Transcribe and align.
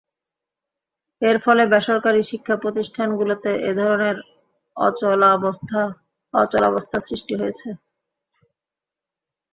এর 1.21 1.37
ফলে 1.45 1.63
বেসরকারি 1.73 2.21
শিক্ষাপ্রতিষ্ঠানগুলোতে 2.31 3.51
একধরনের 3.61 4.17
অচলাবস্থার 6.33 7.05
সৃষ্টি 7.07 7.33
হয়েছে। 7.41 7.69